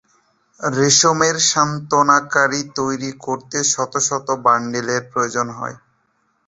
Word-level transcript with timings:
রেশমের 0.59 1.35
সান্ত্বনাকারী 1.49 2.61
তৈরি 2.75 3.11
করতে 3.25 3.57
শত 3.71 3.93
শত 4.07 4.27
বান্ডিলের 4.45 5.03
প্রয়োজন 5.11 5.47
হয়। 5.57 5.77